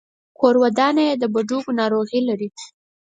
[0.39, 2.49] کورودانه يې د بډوګو ناروغي لري.